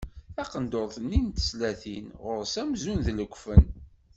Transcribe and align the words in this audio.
Taqendurt-nni 0.35 1.19
n 1.25 1.27
teslatin 1.35 2.07
ɣur-s 2.23 2.55
amzun 2.61 2.99
d 3.05 3.07
lekfen. 3.17 3.65